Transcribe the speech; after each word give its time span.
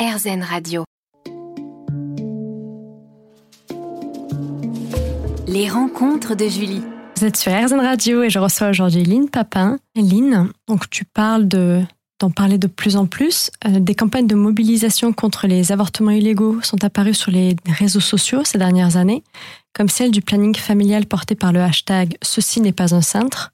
RZN 0.00 0.42
Radio. 0.42 0.84
Les 5.46 5.68
rencontres 5.68 6.34
de 6.34 6.48
Julie. 6.48 6.80
Vous 7.18 7.26
êtes 7.26 7.36
sur 7.36 7.52
RZN 7.52 7.80
Radio 7.80 8.22
et 8.22 8.30
je 8.30 8.38
reçois 8.38 8.70
aujourd'hui 8.70 9.04
Lynn 9.04 9.28
Papin. 9.28 9.76
Lynn, 9.94 10.48
donc 10.68 10.88
tu 10.88 11.04
parles 11.04 11.46
de 11.46 11.82
d'en 12.18 12.30
parler 12.30 12.56
de 12.56 12.66
plus 12.66 12.96
en 12.96 13.04
plus. 13.04 13.50
Euh, 13.66 13.78
des 13.78 13.94
campagnes 13.94 14.26
de 14.26 14.34
mobilisation 14.34 15.12
contre 15.12 15.46
les 15.46 15.70
avortements 15.70 16.12
illégaux 16.12 16.62
sont 16.62 16.82
apparues 16.82 17.12
sur 17.12 17.30
les 17.30 17.54
réseaux 17.66 18.00
sociaux 18.00 18.42
ces 18.42 18.56
dernières 18.56 18.96
années, 18.96 19.22
comme 19.74 19.90
celle 19.90 20.12
du 20.12 20.22
planning 20.22 20.56
familial 20.56 21.04
porté 21.04 21.34
par 21.34 21.52
le 21.52 21.60
hashtag 21.60 22.16
Ceci 22.22 22.62
n'est 22.62 22.72
pas 22.72 22.94
un 22.94 23.02
cintre, 23.02 23.52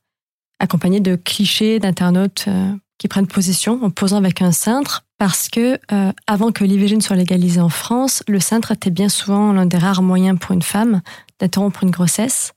accompagné 0.60 1.00
de 1.00 1.16
clichés 1.16 1.80
d'internautes 1.80 2.44
euh, 2.46 2.72
qui 2.98 3.08
prennent 3.08 3.26
position 3.26 3.78
en 3.82 3.90
posant 3.90 4.16
avec 4.16 4.42
un 4.42 4.52
cintre 4.52 5.04
parce 5.18 5.48
que 5.48 5.78
euh, 5.92 6.12
avant 6.26 6.52
que 6.52 6.64
l'IVG 6.64 6.96
ne 6.96 7.00
soit 7.00 7.16
légalisée 7.16 7.60
en 7.60 7.68
France, 7.68 8.22
le 8.28 8.40
cintre 8.40 8.72
était 8.72 8.90
bien 8.90 9.08
souvent 9.08 9.52
l'un 9.52 9.66
des 9.66 9.78
rares 9.78 10.02
moyens 10.02 10.38
pour 10.38 10.52
une 10.52 10.62
femme 10.62 11.00
d'interrompre 11.40 11.82
une 11.82 11.90
grossesse, 11.90 12.52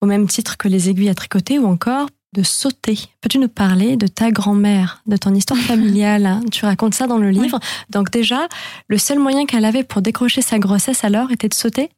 au 0.00 0.06
même 0.06 0.26
titre 0.26 0.56
que 0.56 0.68
les 0.68 0.88
aiguilles 0.88 1.10
à 1.10 1.14
tricoter 1.14 1.58
ou 1.58 1.66
encore 1.66 2.08
de 2.32 2.42
sauter. 2.42 2.98
Peux-tu 3.20 3.38
nous 3.38 3.48
parler 3.48 3.96
de 3.96 4.06
ta 4.06 4.30
grand-mère, 4.30 5.02
de 5.06 5.16
ton 5.16 5.34
histoire 5.34 5.58
familiale 5.60 6.26
hein? 6.26 6.40
Tu 6.52 6.64
racontes 6.64 6.94
ça 6.94 7.06
dans 7.06 7.18
le 7.18 7.30
livre. 7.30 7.58
Donc 7.90 8.10
déjà, 8.10 8.46
le 8.88 8.98
seul 8.98 9.18
moyen 9.18 9.46
qu'elle 9.46 9.64
avait 9.64 9.82
pour 9.82 10.00
décrocher 10.00 10.42
sa 10.42 10.58
grossesse 10.58 11.04
alors 11.04 11.32
était 11.32 11.48
de 11.48 11.54
sauter? 11.54 11.90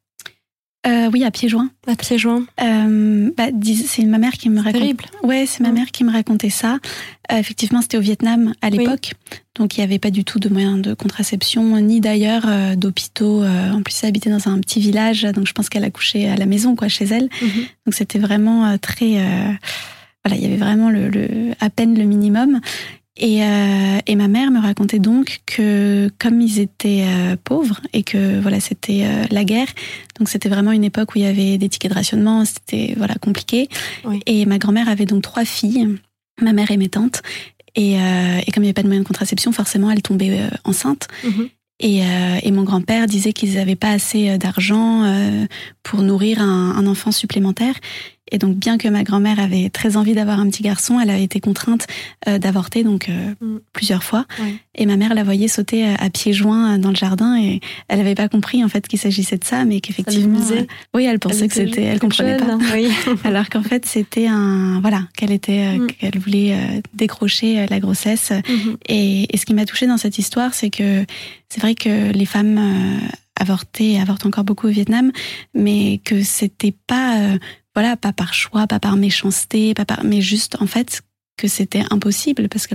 Euh, 0.85 1.09
oui, 1.13 1.23
à 1.25 1.31
pieds 1.31 1.49
joints. 1.49 1.71
À 1.87 1.95
pieds 1.95 2.19
joints. 2.19 2.45
Euh, 2.61 3.31
bah, 3.37 3.49
c'est 3.87 4.05
ma 4.05 4.19
mère 4.19 4.33
qui 4.33 4.51
me 4.51 4.59
raconte. 4.59 4.81
Terrible. 4.81 5.05
Ouais, 5.23 5.45
c'est 5.47 5.61
ma 5.61 5.71
mère 5.71 5.87
qui 5.93 6.03
me 6.03 6.11
racontait 6.11 6.51
ça. 6.51 6.79
Euh, 7.31 7.37
effectivement, 7.37 7.83
c'était 7.83 7.99
au 7.99 8.01
Vietnam 8.01 8.53
à 8.63 8.71
l'époque, 8.71 9.13
donc 9.55 9.77
il 9.77 9.81
n'y 9.81 9.85
avait 9.85 10.01
pas 10.01 10.11
du 10.11 10.25
tout 10.25 10.41
de 10.41 10.49
moyens 10.49 10.83
de 10.83 10.95
contraception, 10.95 11.81
ni 11.81 12.01
d'ailleurs 12.01 12.45
euh, 12.49 12.75
d'hôpitaux. 12.75 13.45
Euh, 13.45 13.71
en 13.71 13.83
plus, 13.83 14.03
elle 14.03 14.09
habitait 14.09 14.31
dans 14.31 14.49
un 14.49 14.59
petit 14.59 14.81
village, 14.81 15.23
donc 15.23 15.47
je 15.47 15.53
pense 15.53 15.69
qu'elle 15.69 15.85
a 15.85 15.91
couché 15.91 16.29
à 16.29 16.37
la 16.37 16.47
maison, 16.47 16.75
quoi, 16.75 16.89
chez 16.89 17.05
elle. 17.05 17.29
Mhm. 17.41 17.65
Donc 17.87 17.95
c'était 17.95 18.19
vraiment 18.19 18.77
très, 18.79 19.13
voilà, 20.25 20.37
il 20.37 20.43
y 20.43 20.47
avait 20.47 20.57
vraiment 20.57 20.91
le, 20.91 21.09
le, 21.09 21.29
à 21.61 21.71
peine 21.71 21.97
le 21.97 22.05
minimum. 22.05 22.61
Et, 23.19 23.45
euh, 23.45 23.99
et, 24.07 24.17
ma 24.17 24.27
mère 24.27 24.51
me 24.51 24.59
racontait 24.59 24.99
donc 24.99 25.41
que 25.45 26.11
comme 26.19 26.41
ils 26.41 26.61
étaient 26.61 27.05
euh, 27.07 27.37
pauvres 27.45 27.81
et 27.93 28.05
que 28.05 28.41
voilà 28.41 28.59
c'était 28.59 29.03
euh, 29.05 29.25
la 29.31 29.45
guerre, 29.45 29.69
donc 30.19 30.31
c'était 30.31 30.49
vraiment 30.49 30.73
une 30.73 30.83
époque 30.83 31.15
où 31.15 31.19
il 31.19 31.25
y 31.25 31.27
avait 31.27 31.59
des 31.59 31.69
tickets 31.69 31.91
de 31.91 31.95
rationnement, 31.95 32.47
c'était 32.47 32.95
voilà 32.97 33.15
compliqué. 33.17 33.69
Oui. 34.07 34.21
Et 34.25 34.47
ma 34.47 34.57
grand-mère 34.57 34.89
avait 34.89 35.05
donc 35.05 35.23
trois 35.23 35.45
filles, 35.45 35.99
ma 36.41 36.55
mère 36.55 36.71
et 36.71 36.79
mes 36.79 36.89
tantes. 36.89 37.21
Et, 37.75 37.99
euh, 37.99 38.41
et 38.47 38.53
comme 38.53 38.63
il 38.63 38.67
n'y 38.67 38.69
avait 38.69 38.75
pas 38.75 38.83
de 38.83 38.89
moyen 38.89 39.03
de 39.03 39.07
contraception, 39.07 39.53
forcément 39.53 39.91
elle 39.91 40.03
tombait 40.03 40.41
euh, 40.41 40.49
enceinte. 40.65 41.09
Mhm. 41.25 41.49
Et, 41.81 42.05
euh, 42.05 42.39
et, 42.43 42.53
mon 42.53 42.63
grand-père 42.63 43.07
disait 43.07 43.33
qu'ils 43.33 43.55
n'avaient 43.55 43.77
pas 43.77 43.91
assez 43.91 44.39
d'argent 44.39 45.03
pour 45.83 46.03
nourrir 46.03 46.41
un, 46.41 46.77
un, 46.77 46.87
enfant 46.87 47.11
supplémentaire. 47.11 47.75
Et 48.33 48.39
donc, 48.39 48.57
bien 48.57 48.79
que 48.79 48.89
ma 48.89 49.05
grand-mère 49.05 49.39
avait 49.39 49.71
très 49.71 49.97
envie 49.97 50.15
d'avoir 50.15 50.41
un 50.41 50.49
petit 50.49 50.63
garçon, 50.65 50.99
elle 50.99 51.11
avait 51.11 51.23
été 51.23 51.39
contrainte 51.39 51.87
euh, 52.29 52.39
d'avorter 52.39 52.83
donc 52.83 53.09
euh, 53.09 53.35
Mm. 53.41 53.59
plusieurs 53.73 54.03
fois. 54.03 54.27
Ouais. 54.41 54.55
Et 54.75 54.87
ma 54.87 54.97
mère 54.97 55.15
la 55.15 55.23
voyait 55.23 55.49
sauter 55.49 55.87
à, 55.87 55.95
à 55.97 56.11
pieds 56.11 56.33
joints 56.33 56.79
dans 56.79 56.89
le 56.89 56.97
jardin 56.97 57.39
et 57.41 57.61
elle 57.89 57.99
n'avait 57.99 58.15
pas 58.15 58.29
compris 58.29 58.65
en 58.65 58.69
fait 58.69 58.89
qu'il 58.89 58.99
s'agissait 58.99 59.37
de 59.37 59.45
ça, 59.45 59.65
mais 59.65 59.81
qu'effectivement, 59.81 60.41
euh, 60.51 60.65
oui, 60.95 61.05
elle 61.05 61.19
pensait 61.19 61.47
que 61.47 61.55
c'était, 61.55 61.83
elle 61.83 62.01
comprenait 62.01 62.37
pas. 62.39 62.59
Oui. 62.75 62.89
Alors 63.25 63.49
qu'en 63.51 63.63
fait, 63.63 63.85
c'était 63.87 64.27
un, 64.27 64.81
voilà, 64.81 65.07
qu'elle 65.17 65.31
était, 65.33 65.67
euh, 65.67 65.79
Mm. 65.79 65.87
qu'elle 65.89 66.19
voulait 66.19 66.55
euh, 66.55 66.81
décrocher 66.95 67.61
euh, 67.61 67.67
la 67.69 67.81
grossesse. 67.81 68.33
Mhm. 68.49 68.77
Et, 68.89 69.35
et 69.35 69.37
ce 69.37 69.45
qui 69.47 69.53
m'a 69.55 69.67
touchée 69.67 69.87
dans 69.87 69.99
cette 69.99 70.19
histoire, 70.19 70.55
c'est 70.55 70.71
que 70.71 71.05
c'est 71.49 71.61
vrai 71.61 71.75
que 71.75 72.11
les 72.13 72.27
femmes 72.27 72.59
euh, 72.59 73.07
avortées 73.39 74.01
avortent 74.01 74.27
encore 74.27 74.45
beaucoup 74.45 74.69
au 74.69 74.71
Vietnam, 74.71 75.11
mais 75.55 76.01
que 76.05 76.23
c'était 76.23 76.75
pas, 76.87 77.19
euh, 77.19 77.39
voilà, 77.75 77.97
pas 77.97 78.13
par 78.13 78.35
choix, 78.35 78.67
pas 78.67 78.79
par 78.81 78.97
méchanceté, 78.97 79.75
pas 79.75 79.85
par, 79.85 80.05
mais 80.05 80.21
juste 80.21 80.57
en 80.61 80.67
fait 80.67 81.03
que 81.39 81.49
c'était 81.49 81.83
impossible 81.91 82.49
parce 82.49 82.67
que 82.67 82.75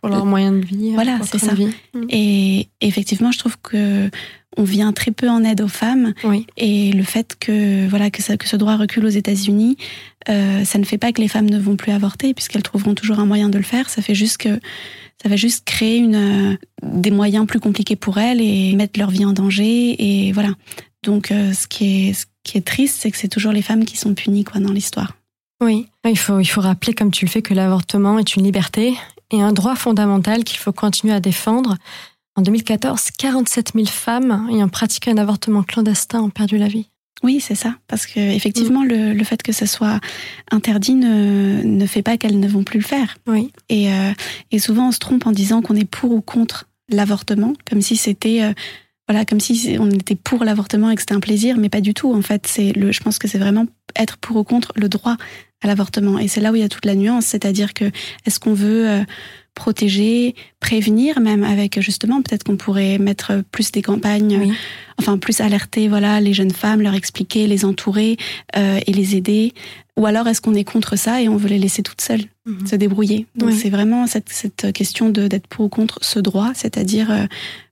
Pour 0.00 0.10
leur 0.10 0.24
moyen 0.24 0.52
de 0.52 0.64
vie. 0.64 0.92
Voilà, 0.94 1.18
c'est 1.30 1.38
ça. 1.38 1.54
vie. 1.54 1.68
Et 2.08 2.68
effectivement, 2.80 3.30
je 3.30 3.38
trouve 3.38 3.56
que 3.62 4.10
on 4.56 4.64
vient 4.64 4.92
très 4.92 5.12
peu 5.12 5.28
en 5.28 5.44
aide 5.44 5.60
aux 5.60 5.68
femmes 5.68 6.12
Oui. 6.24 6.44
et 6.56 6.90
le 6.92 7.04
fait 7.04 7.36
que 7.38 7.86
voilà 7.88 8.10
que 8.10 8.20
ça, 8.20 8.36
que 8.36 8.48
ce 8.48 8.56
droit 8.56 8.76
recule 8.76 9.04
aux 9.04 9.08
États-Unis, 9.10 9.76
euh, 10.28 10.64
ça 10.64 10.78
ne 10.78 10.84
fait 10.84 10.98
pas 10.98 11.12
que 11.12 11.20
les 11.20 11.28
femmes 11.28 11.48
ne 11.48 11.58
vont 11.58 11.76
plus 11.76 11.92
avorter 11.92 12.34
puisqu'elles 12.34 12.64
trouveront 12.64 12.94
toujours 12.94 13.20
un 13.20 13.26
moyen 13.26 13.48
de 13.48 13.58
le 13.58 13.62
faire. 13.64 13.88
Ça 13.88 14.02
fait 14.02 14.16
juste 14.16 14.38
que 14.38 14.58
ça 15.22 15.28
va 15.28 15.36
juste 15.36 15.64
créer 15.66 15.98
une, 15.98 16.14
euh, 16.52 16.56
des 16.82 17.10
moyens 17.12 17.46
plus 17.46 17.60
compliqués 17.60 17.94
pour 17.96 18.18
elles 18.18 18.40
et 18.40 18.74
mettre 18.74 18.98
leur 18.98 19.10
vie 19.10 19.24
en 19.24 19.32
danger 19.32 19.94
et 20.26 20.32
voilà. 20.32 20.50
Donc 21.02 21.30
euh, 21.30 21.52
ce 21.52 21.66
qui 21.66 22.08
est 22.08 22.12
ce 22.12 22.26
qui 22.44 22.58
est 22.58 22.66
triste, 22.66 22.98
c'est 23.00 23.10
que 23.10 23.16
c'est 23.16 23.28
toujours 23.28 23.52
les 23.52 23.62
femmes 23.62 23.84
qui 23.84 23.96
sont 23.96 24.14
punies 24.14 24.44
quoi 24.44 24.60
dans 24.60 24.72
l'histoire. 24.72 25.16
Oui, 25.62 25.88
il 26.04 26.18
faut, 26.18 26.40
il 26.40 26.46
faut 26.46 26.62
rappeler, 26.62 26.94
comme 26.94 27.10
tu 27.10 27.26
le 27.26 27.30
fais, 27.30 27.42
que 27.42 27.52
l'avortement 27.52 28.18
est 28.18 28.34
une 28.34 28.44
liberté 28.44 28.94
et 29.30 29.42
un 29.42 29.52
droit 29.52 29.76
fondamental 29.76 30.42
qu'il 30.42 30.58
faut 30.58 30.72
continuer 30.72 31.12
à 31.12 31.20
défendre. 31.20 31.76
En 32.36 32.42
2014, 32.42 33.10
47 33.18 33.72
000 33.74 33.86
femmes 33.86 34.48
ayant 34.50 34.68
pratiqué 34.68 35.10
un 35.10 35.18
avortement 35.18 35.62
clandestin 35.62 36.22
ont 36.22 36.30
perdu 36.30 36.56
la 36.56 36.68
vie. 36.68 36.88
Oui, 37.22 37.40
c'est 37.40 37.54
ça. 37.54 37.74
Parce 37.86 38.06
que 38.06 38.18
effectivement, 38.18 38.82
le, 38.82 39.12
le 39.12 39.24
fait 39.24 39.42
que 39.42 39.52
ça 39.52 39.66
soit 39.66 40.00
interdit 40.50 40.94
ne, 40.94 41.60
ne 41.62 41.86
fait 41.86 42.02
pas 42.02 42.16
qu'elles 42.16 42.40
ne 42.40 42.48
vont 42.48 42.64
plus 42.64 42.78
le 42.78 42.84
faire. 42.84 43.18
Oui. 43.26 43.52
Et, 43.68 43.92
euh, 43.92 44.12
et 44.50 44.58
souvent, 44.58 44.88
on 44.88 44.92
se 44.92 44.98
trompe 44.98 45.26
en 45.26 45.32
disant 45.32 45.60
qu'on 45.60 45.76
est 45.76 45.84
pour 45.84 46.12
ou 46.12 46.22
contre 46.22 46.66
l'avortement, 46.88 47.52
comme 47.68 47.82
si 47.82 47.96
c'était, 47.96 48.42
euh, 48.42 48.54
voilà, 49.10 49.24
comme 49.24 49.40
si 49.40 49.76
on 49.80 49.90
était 49.90 50.14
pour 50.14 50.44
l'avortement 50.44 50.88
et 50.88 50.94
que 50.94 51.02
c'était 51.02 51.14
un 51.16 51.20
plaisir, 51.20 51.56
mais 51.58 51.68
pas 51.68 51.80
du 51.80 51.94
tout. 51.94 52.14
En 52.14 52.22
fait, 52.22 52.46
c'est 52.46 52.72
le, 52.72 52.92
je 52.92 53.00
pense 53.00 53.18
que 53.18 53.26
c'est 53.26 53.38
vraiment 53.38 53.66
être 53.96 54.18
pour 54.18 54.36
ou 54.36 54.44
contre 54.44 54.72
le 54.76 54.88
droit 54.88 55.16
à 55.62 55.66
l'avortement. 55.66 56.20
Et 56.20 56.28
c'est 56.28 56.40
là 56.40 56.52
où 56.52 56.54
il 56.54 56.60
y 56.60 56.64
a 56.64 56.68
toute 56.68 56.84
la 56.86 56.94
nuance, 56.94 57.26
c'est-à-dire 57.26 57.74
que 57.74 57.86
est-ce 58.24 58.38
qu'on 58.38 58.54
veut 58.54 58.88
euh, 58.88 59.02
protéger, 59.54 60.34
prévenir, 60.60 61.20
même 61.20 61.42
avec 61.44 61.80
justement, 61.80 62.22
peut-être 62.22 62.44
qu'on 62.44 62.56
pourrait 62.56 62.98
mettre 62.98 63.42
plus 63.50 63.72
des 63.72 63.82
campagnes, 63.82 64.38
Oui. 64.40 64.52
enfin 64.98 65.18
plus 65.18 65.40
alerter, 65.40 65.88
voilà, 65.88 66.20
les 66.20 66.32
jeunes 66.32 66.52
femmes, 66.52 66.80
leur 66.80 66.94
expliquer, 66.94 67.46
les 67.48 67.64
entourer 67.64 68.16
euh, 68.56 68.78
et 68.86 68.92
les 68.92 69.16
aider. 69.16 69.52
Ou 69.96 70.06
alors 70.06 70.28
est-ce 70.28 70.40
qu'on 70.40 70.54
est 70.54 70.64
contre 70.64 70.96
ça 70.96 71.20
et 71.20 71.28
on 71.28 71.36
veut 71.36 71.48
les 71.48 71.58
laisser 71.58 71.82
toutes 71.82 72.00
seules 72.00 72.24
Mhm. 72.46 72.66
se 72.66 72.76
débrouiller? 72.76 73.26
Donc 73.34 73.50
Oui. 73.50 73.58
c'est 73.60 73.68
vraiment 73.70 74.06
cette, 74.06 74.30
cette 74.30 74.72
question 74.72 75.10
de 75.10 75.26
d'être 75.28 75.46
pour 75.48 75.66
ou 75.66 75.68
contre 75.68 75.98
ce 76.00 76.20
droit, 76.20 76.52
c'est-à-dire 76.54 77.10
euh, 77.10 77.26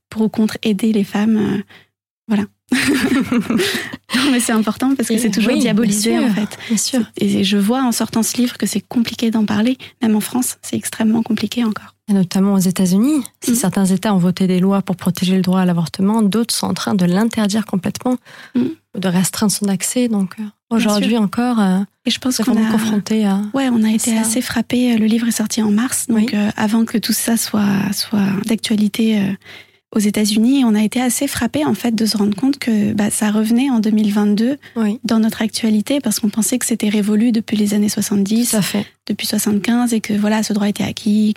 pour 0.09 0.23
ou 0.23 0.29
contre 0.29 0.57
aider 0.63 0.91
les 0.93 1.03
femmes. 1.03 1.37
euh, 1.37 1.61
voilà. 2.27 2.43
non, 4.15 4.31
mais 4.31 4.39
c'est 4.39 4.51
important 4.51 4.95
parce 4.95 5.09
que 5.09 5.17
c'est 5.17 5.31
toujours 5.31 5.53
oui, 5.53 5.59
diabolisé 5.59 6.15
sûr. 6.17 6.23
en 6.23 6.29
fait. 6.33 6.57
Bien 6.67 6.77
sûr. 6.77 6.99
Et 7.17 7.43
je 7.43 7.57
vois 7.57 7.81
en 7.83 7.91
sortant 7.91 8.21
ce 8.23 8.37
livre 8.37 8.57
que 8.57 8.65
c'est 8.65 8.81
compliqué 8.81 9.31
d'en 9.31 9.45
parler, 9.45 9.77
même 10.01 10.15
en 10.15 10.19
France, 10.19 10.57
c'est 10.61 10.75
extrêmement 10.75 11.23
compliqué 11.23 11.63
encore. 11.63 11.95
Et 12.07 12.13
notamment 12.13 12.53
aux 12.53 12.59
États-Unis. 12.59 13.23
Si 13.43 13.51
Mhm. 13.51 13.55
certains 13.57 13.85
États 13.85 14.13
ont 14.13 14.17
voté 14.19 14.47
des 14.47 14.59
lois 14.59 14.81
pour 14.81 14.95
protéger 14.95 15.35
le 15.35 15.41
droit 15.41 15.61
à 15.61 15.65
l'avortement, 15.65 16.21
d'autres 16.21 16.53
sont 16.53 16.67
en 16.67 16.73
train 16.73 16.95
de 16.95 17.05
l'interdire 17.05 17.65
complètement, 17.65 18.17
Mhm. 18.55 18.69
de 18.99 19.07
restreindre 19.07 19.51
son 19.51 19.67
accès. 19.67 20.07
Donc 20.07 20.35
euh, 20.39 20.43
aujourd'hui 20.69 21.17
encore, 21.17 21.59
euh, 21.59 21.79
Et 22.05 22.11
je 22.11 22.19
pense 22.19 22.37
qu'on 22.37 22.55
confronté 22.71 23.25
à. 23.25 23.41
Ouais, 23.53 23.69
on 23.69 23.83
a 23.83 23.89
été 23.91 24.11
ça. 24.11 24.21
assez 24.21 24.41
frappés. 24.41 24.97
Le 24.97 25.05
livre 25.05 25.27
est 25.27 25.31
sorti 25.31 25.61
en 25.61 25.71
mars, 25.71 26.05
donc 26.07 26.17
Oui. 26.17 26.27
euh, 26.33 26.49
avant 26.55 26.85
que 26.85 26.97
tout 26.97 27.13
ça 27.13 27.37
soit, 27.37 27.91
soit 27.93 28.25
d'actualité 28.45 29.19
euh, 29.19 29.31
aux 29.95 29.99
États-Unis, 29.99 30.63
on 30.65 30.75
a 30.75 30.83
été 30.83 31.01
assez 31.01 31.27
frappés 31.27 31.65
en 31.65 31.73
fait 31.73 31.95
de 31.95 32.05
se 32.05 32.17
rendre 32.17 32.35
compte 32.35 32.59
que 32.59 32.93
bah, 32.93 33.09
ça 33.09 33.31
revenait 33.31 33.69
en 33.69 33.79
2022 33.79 34.57
Oui, 34.75 34.99
dans 35.03 35.19
notre 35.19 35.41
actualité 35.41 35.99
parce 35.99 36.19
qu'on 36.19 36.29
pensait 36.29 36.59
que 36.59 36.65
c'était 36.65 36.89
révolu 36.89 37.31
depuis 37.31 37.57
les 37.57 37.73
années 37.73 37.89
70, 37.89 38.51
tout 38.51 38.57
à 38.57 38.61
fait. 38.61 38.85
Depuis 39.09 39.27
75 39.27 39.93
et 39.93 39.99
que 40.01 40.13
voilà, 40.13 40.43
ce 40.43 40.53
droit 40.53 40.67
était 40.69 40.83
acquis. 40.83 41.33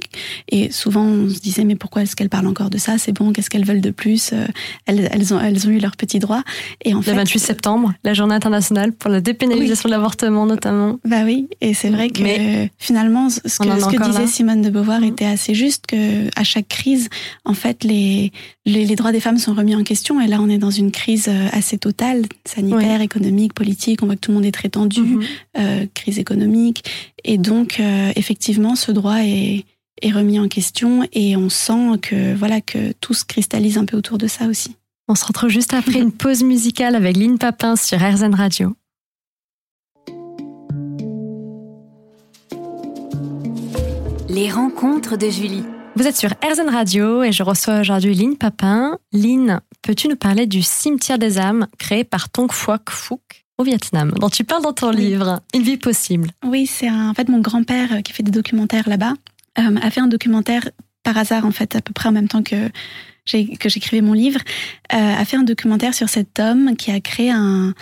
Et 0.51 0.71
souvent, 0.71 1.05
on 1.05 1.29
se 1.29 1.41
disait 1.41 1.65
mais 1.65 1.75
pourquoi 1.77 2.03
est-ce 2.03 2.15
qu'elles 2.15 2.29
parlent 2.29 2.47
encore 2.47 2.71
de 2.71 2.79
ça? 2.79 2.99
C'est 2.99 3.13
bon, 3.13 3.33
qu'est-ce 3.33 3.51
qu'elles 3.51 3.65
veulent 3.65 3.81
de 3.81 3.91
plus? 3.91 4.31
Euh, 4.33 4.47
elles, 4.87 5.09
elles, 5.13 5.35
ont, 5.35 5.41
elles 5.41 5.67
ont 5.67 5.71
eu 5.71 5.79
leurs 5.79 5.97
petits 5.97 6.19
droits. 6.19 6.43
Et 6.85 6.95
en 6.95 6.99
Le 6.99 7.03
fait, 7.03 7.15
28 7.15 7.39
septembre, 7.39 7.93
la 8.05 8.15
journée 8.15 8.35
internationale 8.35 8.93
pour 8.93 9.11
la 9.11 9.21
dépénalisation 9.21 9.89
de 9.89 9.93
l'avortement 9.95 10.47
notamment. 10.47 10.99
Bah 11.05 11.23
oui, 11.25 11.49
et 11.61 11.75
c'est 11.75 11.91
vrai 11.91 12.11
que 12.11 12.23
Mais 12.23 12.71
finalement, 12.79 13.29
ce 13.31 13.41
que, 13.41 13.49
ce 13.49 14.03
disait 14.07 14.21
là. 14.21 14.27
Simone 14.27 14.63
de 14.63 14.71
Beauvoir 14.71 15.01
Mhm. 15.01 15.07
était 15.09 15.25
assez 15.25 15.55
juste, 15.55 15.87
que 15.87 16.29
à 16.39 16.45
chaque 16.45 16.69
crise, 16.69 17.09
en 17.45 17.55
fait, 17.55 17.83
les, 17.85 18.33
les, 18.67 18.85
les 18.85 18.95
droits 18.97 19.13
des 19.13 19.21
femmes 19.21 19.39
sont 19.39 19.55
remis 19.55 19.75
en 19.75 19.83
question. 19.83 20.21
Et 20.21 20.27
là, 20.27 20.39
on 20.41 20.49
est 20.49 20.59
dans 20.59 20.71
une 20.71 20.91
crise 20.91 21.27
euh, 21.29 21.49
assez 21.53 21.79
totale, 21.79 22.23
sanitaire, 22.45 23.01
économique, 23.01 23.55
politique. 23.55 24.03
On 24.03 24.07
voit 24.07 24.17
que 24.17 24.21
tout 24.21 24.31
le 24.31 24.37
monde 24.37 24.45
est 24.47 24.53
très 24.53 24.69
tendu, 24.69 25.01
Mhm. 25.01 25.23
euh, 25.59 25.87
crise 25.95 26.19
économique. 26.19 26.85
Et 27.25 27.39
donc, 27.39 27.79
euh, 27.81 28.13
effectivement, 28.17 28.75
ce 28.75 28.93
droit 28.93 29.21
est, 29.21 29.65
est 30.01 30.11
remis 30.11 30.39
en 30.39 30.49
question 30.49 31.07
et 31.13 31.37
on 31.37 31.49
sent 31.49 31.99
que, 32.01 32.35
voilà, 32.35 32.61
que 32.61 32.93
tout 33.01 33.15
se 33.15 33.25
cristallise 33.25 33.79
un 33.79 33.85
peu 33.85 33.97
autour 33.97 34.19
de 34.19 34.27
ça 34.27 34.47
aussi. 34.47 34.77
On 35.09 35.15
se 35.15 35.25
retrouve 35.25 35.51
juste 35.51 35.75
après 35.75 35.99
une 35.99 36.13
pause 36.13 36.43
musicale 36.43 36.95
avec 36.95 37.17
Lynn 37.17 37.39
Papin 37.39 37.77
sur 37.77 37.99
RZN 37.99 38.35
Radio. 38.35 38.75
Les 44.29 44.51
rencontres 44.51 45.19
de 45.19 45.29
Julie. 45.29 45.65
Vous 45.95 46.07
êtes 46.07 46.17
sur 46.17 46.31
RZN 46.43 46.71
Radio 46.71 47.23
et 47.23 47.33
je 47.33 47.43
reçois 47.43 47.81
aujourd'hui 47.81 48.15
Lynn 48.15 48.39
Papin. 48.39 48.99
Lynn, 49.13 49.61
peux-tu 49.83 50.09
nous 50.09 50.17
parler 50.17 50.47
du 50.47 50.63
cimetière 50.63 51.19
des 51.19 51.39
âmes 51.39 51.67
créé 51.79 52.03
par 52.03 52.31
Tong 52.31 52.51
Phuoc 52.51 52.91
Phuc 52.91 53.42
au 53.59 53.65
Vietnam, 53.65 54.13
dont 54.19 54.29
tu 54.29 54.45
parles 54.45 54.63
dans 54.63 54.73
ton 54.73 54.91
livre 54.91 55.41
Une 55.55 55.63
vie 55.63 55.77
possible 55.77 56.31
Oui, 56.45 56.67
c'est 56.67 56.91
en 56.91 57.15
fait 57.15 57.29
mon 57.29 57.41
grand-père 57.41 57.93
euh, 57.93 58.01
qui 58.01 58.13
fait 58.13 58.23
des 58.23 58.31
documentaires 58.31 58.89
là-bas, 58.89 59.15
euh, 59.59 59.77
a 59.81 59.91
fait 59.91 60.01
un 60.01 60.09
documentaire 60.09 60.69
par 61.03 61.17
hasard 61.17 61.45
en 61.45 61.51
fait, 61.51 61.77
à 61.77 61.81
peu 61.81 61.93
près 61.93 62.09
en 62.09 62.13
même 62.13 62.29
temps 62.29 62.43
que 62.43 62.71
que 63.25 63.69
j'écrivais 63.69 64.01
mon 64.01 64.15
livre, 64.15 64.41
euh, 64.93 64.97
a 64.97 65.25
fait 65.25 65.37
un 65.37 65.45
documentaire 65.45 65.95
sur 65.95 66.09
cet 66.09 66.41
homme 66.41 66.75
qui 66.77 66.91
a 66.91 67.01
créé 67.01 67.31
un, 67.31 67.73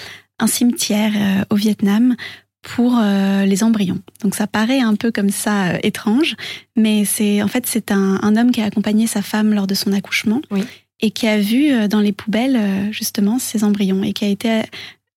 un 0.40 0.46
cimetière 0.46 1.12
euh, 1.14 1.44
au 1.50 1.54
Vietnam 1.54 2.16
pour 2.62 2.98
euh, 2.98 3.44
les 3.46 3.62
embryons. 3.62 4.00
Donc 4.22 4.34
ça 4.34 4.46
paraît 4.46 4.80
un 4.80 4.94
peu 4.94 5.10
comme 5.10 5.30
ça 5.30 5.68
euh, 5.68 5.78
étrange, 5.82 6.36
mais 6.76 7.04
c'est 7.04 7.42
en 7.42 7.48
fait 7.48 7.66
c'est 7.66 7.90
un, 7.92 8.18
un, 8.22 8.36
homme 8.36 8.50
qui 8.50 8.60
a 8.60 8.64
accompagné 8.64 9.06
sa 9.06 9.22
femme 9.22 9.54
lors 9.54 9.66
de 9.66 9.74
son 9.74 9.92
accouchement 9.92 10.42
oui. 10.50 10.64
et 11.00 11.10
qui 11.10 11.26
a 11.26 11.38
vu 11.38 11.88
dans 11.88 12.00
les 12.00 12.12
poubelles 12.12 12.92
justement 12.92 13.38
ces 13.38 13.64
embryons 13.64 14.02
et 14.02 14.12
qui 14.12 14.24
a 14.26 14.28
été 14.28 14.62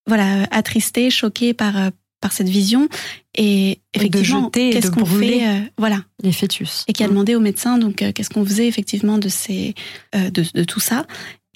voilà 0.08 0.44
attristé, 0.52 1.10
choqué 1.10 1.54
par 1.54 1.76
par 2.24 2.32
cette 2.32 2.50
vision. 2.50 2.88
Et 3.36 3.80
effectivement 3.94 4.50
qu'est-ce 4.50 4.90
qu'on 4.90 5.06
fait 5.06 5.46
euh, 5.46 5.60
voilà. 5.78 6.00
les 6.24 6.32
fœtus. 6.32 6.86
Et 6.88 6.94
qui 6.94 7.04
a 7.04 7.08
demandé 7.08 7.36
au 7.36 7.40
médecin 7.40 7.78
donc 7.78 8.02
euh, 8.02 8.12
qu'est-ce 8.14 8.30
qu'on 8.30 8.46
faisait 8.46 8.68
effectivement 8.68 9.18
de 9.18 9.28
ces 9.28 9.76
euh, 10.16 10.30
de, 10.30 10.44
de, 10.54 10.64
tout 10.64 10.80
ça. 10.80 11.06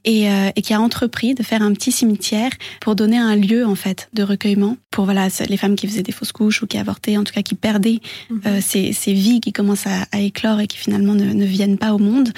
Et, 0.04 0.30
euh, 0.30 0.52
et, 0.56 0.62
qui 0.62 0.74
a 0.74 0.80
entrepris 0.80 1.34
de 1.36 1.44
faire 1.44 1.62
un 1.62 1.74
petit 1.74 1.92
cimetière 1.92 2.52
pour 2.82 2.96
donner 2.96 3.18
un 3.18 3.36
lieu 3.36 3.66
en 3.66 3.76
fait 3.76 4.10
de 4.14 4.24
recueillement 4.24 4.78
pour 4.92 5.06
voilà 5.06 5.28
les 5.50 5.58
femmes 5.58 5.76
qui 5.76 5.88
faisaient 5.88 6.04
des 6.04 6.12
fausses 6.12 6.32
couches 6.32 6.62
ou 6.62 6.68
qui 6.68 6.78
avortaient 6.78 7.18
en 7.18 7.24
tout 7.24 7.34
cas 7.34 7.42
qui 7.42 7.56
perdaient 7.56 8.00
mm 8.30 8.38
-hmm. 8.38 8.62
ces, 8.62 8.94
ces, 8.94 9.14
vies 9.14 9.40
qui 9.40 9.52
commencent 9.52 9.88
à, 9.88 10.00
à, 10.12 10.20
éclore 10.20 10.60
et 10.62 10.68
qui 10.68 10.78
finalement 10.78 11.16
ne, 11.16 11.34
ne 11.42 11.46
viennent 11.46 11.78
pas 11.78 11.94
au 11.94 12.00
monde. 12.00 12.30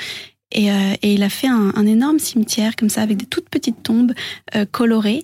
Et, 0.51 0.67
euh, 0.71 1.03
et 1.03 1.13
il 1.15 1.23
a 1.23 1.29
fait 1.29 1.51
un, 1.59 1.71
un, 1.81 1.85
énorme 1.95 2.19
cimetière 2.29 2.73
comme 2.77 2.91
ça 2.95 3.01
avec 3.07 3.17
des 3.17 3.27
toutes 3.33 3.49
petites 3.55 3.81
tombes 3.89 4.13
colorées 4.71 5.23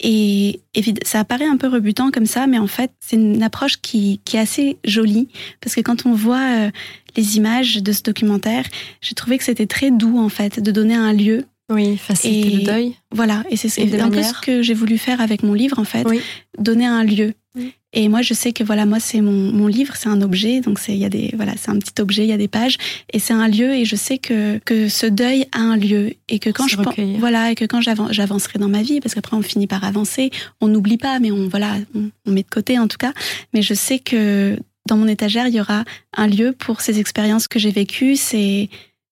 Et, 0.00 0.60
et, 0.74 0.84
ça 1.02 1.20
apparaît 1.20 1.46
un 1.46 1.56
peu 1.56 1.68
rebutant 1.68 2.10
comme 2.10 2.26
ça, 2.26 2.46
mais 2.46 2.58
en 2.58 2.66
fait, 2.66 2.92
c'est 3.00 3.16
une 3.16 3.42
approche 3.42 3.78
qui, 3.80 4.20
qui, 4.24 4.36
est 4.36 4.40
assez 4.40 4.78
jolie 4.84 5.28
parce 5.60 5.74
que 5.74 5.80
quand 5.80 6.06
on 6.06 6.12
voit 6.12 6.66
euh, 6.66 6.70
les 7.16 7.36
images 7.36 7.82
de 7.82 7.92
ce 7.92 8.02
documentaire, 8.02 8.64
j'ai 9.00 9.14
trouvé 9.14 9.38
que 9.38 9.44
c'était 9.44 9.66
très 9.66 9.90
doux 9.90 10.18
en 10.18 10.28
fait 10.28 10.60
de 10.60 10.70
donner 10.70 10.94
un 10.94 11.12
lieu. 11.12 11.44
Oui, 11.70 11.96
faciliter 11.98 12.48
et, 12.48 12.56
le 12.56 12.62
deuil. 12.62 12.94
Voilà, 13.12 13.44
et 13.50 13.56
c'est 13.56 14.00
un 14.00 14.10
peu 14.10 14.22
ce 14.22 14.32
que 14.40 14.62
j'ai 14.62 14.74
voulu 14.74 14.96
faire 14.96 15.20
avec 15.20 15.42
mon 15.42 15.52
livre 15.52 15.78
en 15.78 15.84
fait, 15.84 16.06
oui. 16.08 16.20
donner 16.58 16.86
un 16.86 17.04
lieu. 17.04 17.34
Oui. 17.54 17.72
Et 17.94 18.08
moi, 18.08 18.20
je 18.20 18.34
sais 18.34 18.52
que 18.52 18.62
voilà, 18.62 18.84
moi, 18.86 19.00
c'est 19.00 19.20
mon, 19.20 19.52
mon 19.52 19.66
livre, 19.66 19.96
c'est 19.96 20.08
un 20.08 20.20
objet, 20.20 20.60
donc 20.60 20.78
c'est 20.78 20.92
il 20.92 20.98
y 20.98 21.04
a 21.04 21.08
des 21.08 21.32
voilà, 21.34 21.52
c'est 21.56 21.70
un 21.70 21.78
petit 21.78 22.00
objet, 22.00 22.24
il 22.24 22.28
y 22.28 22.32
a 22.32 22.36
des 22.36 22.48
pages, 22.48 22.76
et 23.12 23.18
c'est 23.18 23.32
un 23.32 23.48
lieu, 23.48 23.74
et 23.74 23.84
je 23.84 23.96
sais 23.96 24.18
que 24.18 24.58
que 24.58 24.88
ce 24.88 25.06
deuil 25.06 25.46
a 25.52 25.60
un 25.60 25.76
lieu, 25.76 26.12
et 26.28 26.38
que 26.38 26.50
quand 26.50 26.68
je 26.68 26.76
pense, 26.76 26.94
voilà, 27.18 27.50
et 27.50 27.54
que 27.54 27.64
quand 27.64 27.80
j'avancerai 27.80 28.58
dans 28.58 28.68
ma 28.68 28.82
vie, 28.82 29.00
parce 29.00 29.14
qu'après 29.14 29.36
on 29.36 29.42
finit 29.42 29.66
par 29.66 29.84
avancer, 29.84 30.30
on 30.60 30.68
n'oublie 30.68 30.98
pas, 30.98 31.18
mais 31.18 31.30
on 31.30 31.48
voilà, 31.48 31.76
on, 31.94 32.10
on 32.26 32.30
met 32.30 32.42
de 32.42 32.48
côté 32.48 32.78
en 32.78 32.88
tout 32.88 32.98
cas, 32.98 33.12
mais 33.52 33.62
je 33.62 33.74
sais 33.74 33.98
que 33.98 34.58
dans 34.88 34.96
mon 34.96 35.06
étagère, 35.06 35.46
il 35.46 35.54
y 35.54 35.60
aura 35.60 35.84
un 36.16 36.26
lieu 36.26 36.52
pour 36.52 36.80
ces 36.80 36.98
expériences 36.98 37.46
que 37.46 37.58
j'ai 37.58 37.70
vécues, 37.70 38.16
c'est 38.16 38.68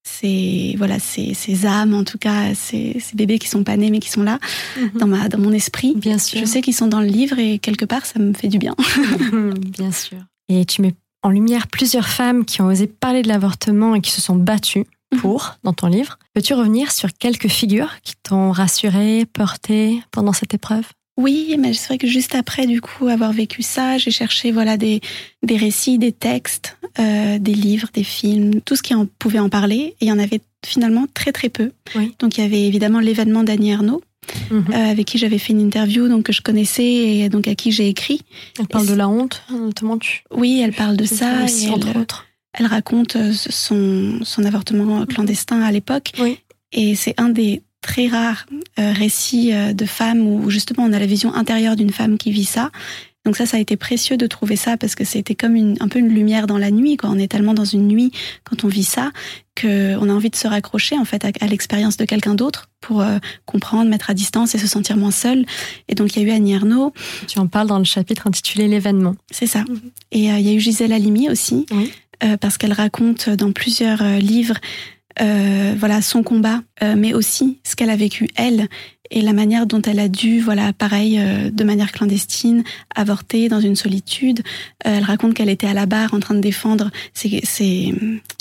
ces 0.07 0.75
voilà 0.79 0.99
ces, 0.99 1.35
ces 1.35 1.67
âmes 1.67 1.95
en 1.95 2.05
tout 2.05 2.19
cas 2.19 2.55
ces, 2.55 2.97
ces, 3.01 3.17
bébés 3.17 3.39
qui 3.39 3.49
sont 3.49 3.65
pas 3.65 3.77
nés 3.77 3.91
mais 3.91 3.99
qui 3.99 4.11
sont 4.11 4.23
là 4.23 4.39
-hmm. 4.39 4.99
dans 4.99 5.07
ma 5.07 5.29
dans 5.29 5.39
mon 5.39 5.53
esprit. 5.53 5.95
Bien 5.97 6.19
sûr. 6.19 6.39
je 6.41 6.45
sais 6.45 6.61
qu'ils 6.63 6.75
sont 6.75 6.87
dans 6.87 7.01
le 7.01 7.07
livre 7.21 7.39
et 7.39 7.59
quelque 7.59 7.85
part 7.85 8.05
ça 8.07 8.19
me 8.19 8.33
fait 8.33 8.49
du 8.49 8.59
bien. 8.59 8.75
Bien 9.79 9.93
sûr. 9.93 10.19
Et 10.49 10.65
tu 10.65 10.83
mets 10.83 10.95
en 11.23 11.31
lumière 11.31 11.67
plusieurs 11.67 12.09
femmes 12.09 12.45
qui 12.45 12.63
ont 12.63 12.67
osé 12.67 12.87
parler 12.87 13.23
de 13.23 13.29
l'avortement 13.29 13.95
et 13.97 14.01
qui 14.01 14.13
se 14.13 14.21
sont 14.21 14.37
battues 14.37 14.87
pour 15.21 15.43
mm 15.43 15.47
-hmm. 15.47 15.65
dans 15.65 15.73
ton 15.81 15.89
livre. 15.97 16.13
Peux-tu 16.35 16.55
revenir 16.55 16.87
sur 16.99 17.11
quelques 17.25 17.49
figures 17.61 17.93
qui 18.07 18.15
t'ont 18.27 18.51
rassuré 18.63 19.27
porté 19.41 19.77
pendant 20.13 20.35
cette 20.41 20.55
épreuve? 20.55 20.87
Oui, 21.17 21.57
mais 21.59 21.73
c'est 21.73 21.89
vrai 21.89 21.99
que 21.99 22.07
juste 22.07 22.35
après, 22.35 22.67
du 22.67 22.81
coup, 22.81 23.09
avoir 23.09 23.33
vécu 23.33 23.63
ça, 23.63 23.97
j'ai 23.97 24.11
cherché 24.11 24.53
voilà 24.53 24.77
des, 24.77 25.01
des 25.43 25.57
récits, 25.57 25.99
des 25.99 26.13
textes, 26.13 26.77
euh, 26.99 27.39
des 27.39 27.55
livres, 27.55 27.89
des 27.95 28.05
films, 28.05 28.61
tout 28.61 28.77
ce 28.77 28.83
qui 28.83 28.95
en 28.95 29.07
pouvait 29.19 29.39
en 29.39 29.49
parler. 29.49 29.95
Et 30.01 30.07
il 30.07 30.09
y 30.09 30.13
en 30.13 30.19
avait 30.19 30.41
finalement 30.65 31.07
très 31.15 31.33
très 31.33 31.49
peu. 31.49 31.73
Oui. 31.95 32.15
Donc 32.19 32.37
il 32.37 32.43
y 32.43 32.45
avait 32.45 32.63
évidemment 32.63 33.01
l'événement 33.01 33.45
d'Annie 33.45 33.71
Ernaux, 33.71 34.03
mm 34.51 34.59
-hmm. 34.59 34.75
euh, 34.75 34.91
avec 34.91 35.07
qui 35.07 35.17
j'avais 35.19 35.39
fait 35.39 35.55
une 35.55 35.61
interview, 35.61 36.09
donc 36.09 36.25
que 36.25 36.33
je 36.33 36.43
connaissais 36.43 36.85
et 36.85 37.29
donc 37.31 37.49
à 37.49 37.55
qui 37.55 37.73
j'ai 37.73 37.89
écrit. 37.89 38.21
Elle 38.59 38.67
parle 38.67 38.85
et 38.85 38.91
de 38.91 38.95
la 38.95 39.09
honte, 39.09 39.43
notamment. 39.51 39.99
Tu... 39.99 40.23
Oui, 40.31 40.61
elle 40.63 40.75
parle 40.75 40.97
de 40.97 41.07
ça. 41.07 41.45
Aussi, 41.45 41.71
entre 41.71 41.89
elle, 41.89 41.99
autres. 42.03 42.27
Elle 42.53 42.67
raconte 42.67 43.17
euh, 43.17 43.33
son, 43.33 44.21
son 44.23 44.45
avortement 44.45 45.07
clandestin 45.07 45.63
à 45.63 45.71
l'époque. 45.73 46.13
Oui. 46.19 46.33
Et 46.73 46.95
c'est 46.95 47.15
un 47.17 47.31
des 47.31 47.63
très 47.81 48.09
rares 48.09 48.47
euh, 48.79 48.93
récits 48.93 49.53
euh, 49.53 49.73
de 49.73 49.85
femmes 49.85 50.21
où 50.27 50.51
justement 50.51 50.85
on 50.85 50.93
a 50.93 50.99
la 50.99 51.07
vision 51.07 51.35
intérieure 51.35 51.77
d'une 51.77 51.93
femme 51.93 52.19
qui 52.19 52.31
vit 52.33 52.45
ça. 52.45 52.71
Donc 53.25 53.37
ça, 53.37 53.45
ça 53.45 53.57
a 53.57 53.61
été 53.61 53.77
précieux 53.77 54.17
de 54.17 54.27
trouver 54.29 54.55
ça 54.55 54.77
parce 54.77 54.95
que 54.95 55.05
c'était 55.05 55.35
comme 55.35 55.57
une, 55.57 55.77
un 55.81 55.89
peu 55.89 55.99
une 55.99 56.11
lumière 56.11 56.47
dans 56.47 56.59
la 56.59 56.71
nuit. 56.71 56.97
Quoi. 56.97 57.11
On 57.11 57.19
est 57.19 57.27
tellement 57.27 57.55
dans 57.55 57.65
une 57.65 57.89
nuit 57.89 58.13
quand 58.45 58.63
on 58.63 58.69
vit 58.69 58.85
ça 58.85 59.11
qu'on 59.61 60.09
a 60.09 60.13
envie 60.13 60.31
de 60.31 60.37
se 60.37 60.47
raccrocher 60.47 60.97
en 60.97 61.05
fait 61.05 61.25
à, 61.25 61.31
à 61.41 61.47
l'expérience 61.49 61.97
de 61.97 62.05
quelqu'un 62.05 62.35
d'autre 62.35 62.69
pour 62.81 63.01
euh, 63.01 63.19
comprendre, 63.45 63.91
mettre 63.91 64.11
à 64.11 64.15
distance 64.15 64.55
et 64.55 64.59
se 64.59 64.69
sentir 64.69 64.97
moins 64.97 65.11
seul. 65.11 65.45
Et 65.89 65.97
donc 65.97 66.15
il 66.15 66.23
y 66.23 66.25
a 66.25 66.29
eu 66.29 66.31
Annie 66.37 66.53
Ernaux. 66.53 66.93
Tu 67.27 67.41
en 67.41 67.49
parles 67.49 67.67
dans 67.67 67.79
le 67.79 67.85
chapitre 67.85 68.29
intitulé 68.29 68.69
L'événement. 68.69 69.17
C'est 69.33 69.47
ça. 69.47 69.65
Et 70.13 70.27
il 70.27 70.41
y 70.43 70.51
a 70.51 70.53
eu 70.53 70.61
Gisèle 70.61 70.93
Halimi 70.93 71.29
aussi 71.29 71.67
oui. 71.73 71.91
parce 72.41 72.59
qu'elle 72.59 72.73
raconte 72.73 73.29
dans 73.29 73.51
plusieurs 73.51 74.05
livres 74.19 74.59
euh, 75.21 75.75
voilà 75.79 76.03
son 76.03 76.23
combat, 76.23 76.63
euh, 76.83 76.95
mais 76.97 77.15
aussi 77.15 77.59
ce 77.65 77.75
qu'elle 77.75 77.91
a 77.91 77.97
vécu 77.97 78.29
elle 78.37 78.69
et 79.11 79.23
la 79.23 79.33
manière 79.33 79.67
dont 79.67 79.81
elle 79.83 80.01
a 80.01 80.09
dû, 80.09 80.41
voilà, 80.41 80.73
pareil, 80.73 81.19
euh, 81.19 81.51
de 81.51 81.65
manière 81.65 81.93
clandestine, 81.93 82.65
avorter 82.95 83.49
dans 83.49 83.61
une 83.61 83.77
solitude. 83.77 84.43
elle 84.85 85.05
raconte 85.05 85.35
qu'elle 85.35 85.49
était 85.49 85.69
à 85.69 85.75
la 85.75 85.87
barre 85.87 86.13
en 86.13 86.21
train 86.21 86.35
de 86.35 86.41
défendre 86.41 86.91
ses, 87.15 87.41
ses, 87.45 87.95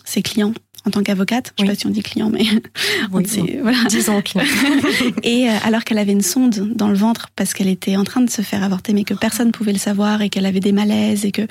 ses 0.06 0.22
clients 0.22 0.54
en 0.86 0.92
tant 0.92 1.02
qu'avocate. 1.04 1.54
Je 1.58 1.64
ne 1.64 1.68
sais 1.68 1.74
pas 1.74 1.80
si 1.80 1.88
on 1.88 1.90
dit 1.90 2.04
client, 2.04 2.30
mais 2.30 2.46
oui, 3.12 3.28
sait, 3.28 3.60
voilà. 3.62 3.78
disons 3.90 4.22
client. 4.22 4.46
et 5.24 5.50
euh, 5.50 5.54
alors 5.64 5.84
qu'elle 5.84 5.98
avait 5.98 6.12
une 6.12 6.22
sonde 6.22 6.74
dans 6.76 6.88
le 6.88 6.96
ventre 6.96 7.30
parce 7.36 7.54
qu'elle 7.54 7.68
était 7.68 7.98
en 7.98 8.04
train 8.04 8.22
de 8.22 8.30
se 8.30 8.42
faire 8.42 8.64
avorter, 8.64 8.94
mais 8.94 9.04
que 9.04 9.14
personne 9.14 9.48
ne 9.48 9.52
pouvait 9.52 9.74
le 9.74 9.80
savoir 9.80 10.22
et 10.22 10.30
qu'elle 10.30 10.46
avait 10.46 10.60
des 10.60 10.72
malaises 10.72 11.26
et 11.26 11.32
que 11.32 11.44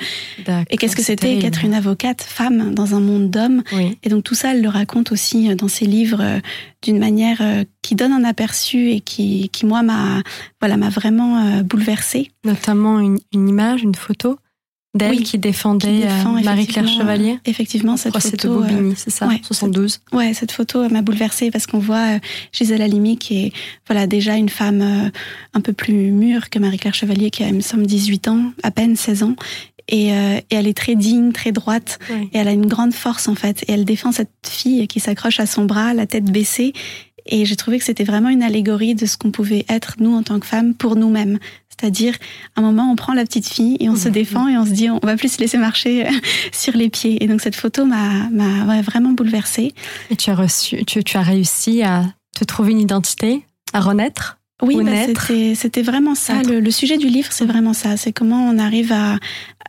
et 0.71 0.77
qu'est-ce 0.77 0.97
que 0.97 1.03
c'était 1.03 1.39
qu'être 1.39 1.65
une 1.65 1.75
avocate 1.75 2.23
femme 2.23 2.75
dans 2.75 2.95
un 2.95 3.01
monde 3.01 3.31
d'hommes? 3.31 3.63
Oui. 3.73 3.99
Et 4.03 4.09
donc 4.09 4.25
tout 4.25 4.35
ça, 4.35 4.53
elle 4.53 4.63
le 4.63 4.69
raconte 4.69 5.13
aussi 5.13 5.51
euh, 5.51 5.55
dans 5.55 5.69
ses 5.69 5.87
livres 5.87 6.21
euh, 6.21 6.41
d'une 6.83 6.99
manière 6.99 7.41
qui 7.81 7.95
donne 7.95 8.13
un 8.13 8.25
aperçu 8.25 8.91
et 8.91 9.01
qui, 9.01 9.49
qui 9.49 9.65
moi 9.65 9.83
m'a 9.83 10.23
voilà 10.61 10.77
m'a 10.77 10.91
vraiment 10.91 11.63
bouleversée. 11.63 12.31
Notamment 12.45 13.01
une, 13.01 13.19
une 13.33 13.49
image, 13.49 13.83
une 13.83 13.95
photo? 13.95 14.39
D'elle 14.95 15.17
oui, 15.17 15.23
qui 15.23 15.39
défendait 15.39 16.03
défend, 16.03 16.37
euh, 16.37 16.43
Marie-Claire 16.43 16.87
Chevalier. 16.87 17.39
Effectivement, 17.45 17.97
cette 17.97 18.17
photo. 18.17 18.49
De 18.49 18.55
Bobigny, 18.61 18.95
c'est 18.97 19.11
ça, 19.11 19.27
ouais, 19.27 19.41
72. 19.43 19.93
Cette, 19.93 20.15
ouais, 20.15 20.35
cette 20.35 20.53
photo 20.53 20.89
m'a 20.89 21.03
bouleversée 21.03 21.51
parce 21.51 21.67
qu'on 21.67 21.81
voit 21.81 22.15
euh, 22.15 22.19
Gisèle 22.53 22.83
Halimi 22.83 23.19
qui 23.19 23.47
est 23.47 23.53
voilà 23.87 24.07
déjà 24.07 24.37
une 24.37 24.49
femme 24.49 24.83
euh, 24.83 25.11
un 25.53 25.61
peu 25.61 25.73
plus 25.73 26.13
mûre 26.13 26.49
que 26.49 26.59
Marie-Claire 26.59 26.95
Chevalier 26.95 27.31
qui 27.31 27.43
a, 27.43 27.49
il 27.49 27.55
me 27.55 27.61
semble, 27.61 27.87
18 27.87 28.29
ans, 28.29 28.53
à 28.63 28.71
peine 28.71 28.95
16 28.97 29.25
ans. 29.25 29.37
Et, 29.89 30.13
euh, 30.13 30.39
et, 30.51 30.55
elle 30.55 30.67
est 30.67 30.77
très 30.77 30.95
digne, 30.95 31.33
très 31.33 31.53
droite, 31.53 31.99
oui. 32.11 32.31
et 32.33 32.39
elle 32.39 32.49
a 32.49 32.53
une 32.53 32.67
grande 32.67 32.95
force 32.95 33.29
en 33.29 33.35
fait. 33.35 33.65
Et 33.69 33.73
elle 33.73 33.85
défend 33.85 34.13
cette 34.13 34.31
fille 34.47 34.87
qui 34.89 35.01
s'accroche 35.01 35.41
à 35.41 35.47
son 35.47 35.65
bras, 35.65 35.93
la 35.93 36.07
tête 36.07 36.25
baissée. 36.25 36.73
Et 37.27 37.45
j'ai 37.45 37.57
trouvé 37.57 37.79
que 37.79 37.85
c'était 37.85 38.05
vraiment 38.05 38.29
une 38.29 38.43
allégorie 38.43 38.95
de 38.95 39.07
ce 39.07 39.17
qu'on 39.17 39.31
pouvait 39.31 39.65
être 39.69 39.95
nous 39.99 40.15
en 40.15 40.23
tant 40.23 40.39
que 40.41 40.47
femmes 40.47 40.75
pour 40.75 40.97
nous-mêmes. 40.97 41.39
C'est-à-dire, 41.69 42.15
à 42.55 42.61
un 42.61 42.63
moment, 42.63 42.91
on 42.91 42.97
prend 42.97 43.15
la 43.15 43.25
petite 43.25 43.49
fille 43.49 43.77
et 43.81 43.89
on 43.89 43.95
mmh. 43.95 43.99
se 43.99 44.09
défend 44.09 44.49
et 44.49 44.57
on 44.57 44.65
se 44.65 44.71
dit, 44.71 44.91
on 44.91 45.01
va 45.03 45.17
plus 45.17 45.33
se 45.33 45.41
laisser 45.41 45.59
marcher 45.59 46.07
sur 46.53 46.77
les 46.77 46.89
pieds. 46.89 47.23
Et 47.23 47.27
donc 47.27 47.41
cette 47.41 47.57
photo 47.57 47.85
m'a 47.85 48.29
ouais, 48.67 48.83
vraiment 48.83 49.11
bouleversée. 49.11 49.75
Et 50.11 50.17
tu 50.17 50.31
as 50.31 50.35
reçu, 50.35 50.85
tu, 50.85 51.03
tu 51.03 51.17
as 51.17 51.23
réussi 51.23 51.83
à 51.83 52.05
te 52.37 52.45
trouver 52.45 52.73
une 52.73 52.81
identité, 52.81 53.45
à 53.73 53.81
renaître. 53.81 54.39
Oui, 54.63 54.79
bah 54.83 54.93
c'était 55.57 55.83
vraiment 55.83 56.15
ça. 56.15 56.43
Le, 56.43 56.61
le, 56.61 56.71
sujet 56.71 56.97
du 56.97 57.09
livre, 57.09 57.29
c'est 57.33 57.45
vraiment 57.45 57.73
ça. 57.73 57.97
C'est 57.97 58.13
comment 58.13 58.49
on 58.49 58.59
arrive 58.59 58.93
à, 58.93 59.15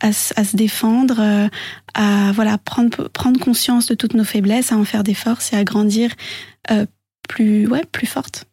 à, 0.00 0.08
à, 0.08 0.10
se 0.44 0.56
défendre, 0.56 1.16
euh, 1.18 1.48
à 1.94 2.30
voilà 2.32 2.56
prendre 2.56 3.08
prendre 3.08 3.40
conscience 3.40 3.88
de 3.88 3.94
toutes 3.94 4.14
nos 4.14 4.24
faiblesses, 4.24 4.70
à 4.70 4.76
en 4.76 4.84
faire 4.84 5.02
des 5.02 5.12
forces 5.12 5.52
et 5.52 5.56
à 5.56 5.64
grandir 5.64 6.12
euh, 6.70 6.86
plus 7.28 7.66
ouais 7.68 7.84
plus 7.90 8.06
forte. 8.06 8.46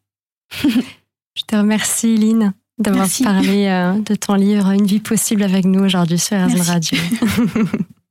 Je 0.64 1.44
te 1.48 1.56
remercie, 1.56 2.16
Lynn, 2.18 2.54
d'avoir 2.78 3.08
parlé 3.24 3.66
euh, 3.68 3.94
de 4.00 4.16
ton 4.16 4.36
livre 4.36 4.70
Une 4.70 4.86
vie 4.86 5.00
possible 5.00 5.44
avec 5.44 5.66
nous 5.66 5.84
aujourd'hui 5.84 6.20
sur 6.20 6.38
Razen 6.38 6.62
Radio. 6.62 6.98